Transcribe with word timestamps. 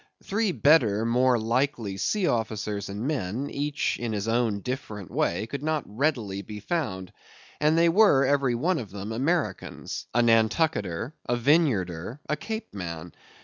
Three 0.23 0.51
better, 0.51 1.05
more 1.05 1.37
likely 1.37 1.95
sea 1.95 2.25
officers 2.25 2.89
and 2.89 3.05
men, 3.07 3.51
each 3.51 3.99
in 3.99 4.13
his 4.13 4.27
own 4.27 4.61
different 4.61 5.11
way, 5.11 5.45
could 5.45 5.61
not 5.61 5.83
readily 5.85 6.41
be 6.41 6.59
found, 6.59 7.13
and 7.59 7.77
they 7.77 7.87
were 7.87 8.25
every 8.25 8.55
one 8.55 8.79
of 8.79 8.89
them 8.89 9.11
Americans; 9.11 10.07
a 10.11 10.23
Nantucketer, 10.23 11.13
a 11.29 11.37
Vineyarder, 11.37 12.17
a 12.27 12.35
Cape 12.35 12.73
man. 12.73 13.13